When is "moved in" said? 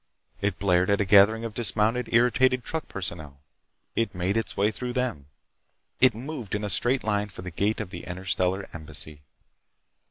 6.15-6.63